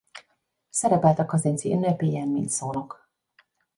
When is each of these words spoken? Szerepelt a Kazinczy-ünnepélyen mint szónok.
Szerepelt 0.69 1.19
a 1.19 1.25
Kazinczy-ünnepélyen 1.25 2.27
mint 2.27 2.49
szónok. 2.49 3.09